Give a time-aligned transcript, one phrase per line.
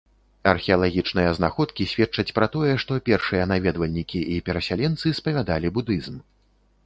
[0.51, 6.15] Археалагічныя знаходкі сведчаць пра тое, што першыя наведвальнікі і перасяленцы спавядалі будызм.